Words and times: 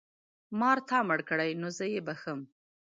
مار 0.59 0.77
تا 0.89 0.99
مړ 1.07 1.19
کړی 1.29 1.51
نو 1.61 1.67
زه 1.77 1.85
یې 1.93 2.01
بښم. 2.07 2.39